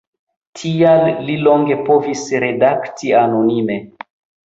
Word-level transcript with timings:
Tial 0.61 1.03
li 1.27 1.35
longe 1.49 1.79
povis 1.91 2.25
redakti 2.47 3.15
anonime. 3.25 3.83